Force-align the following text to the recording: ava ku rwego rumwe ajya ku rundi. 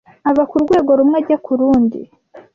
ava 0.29 0.43
ku 0.49 0.55
rwego 0.63 0.91
rumwe 0.99 1.17
ajya 1.21 1.37
ku 1.45 1.51
rundi. 1.59 1.99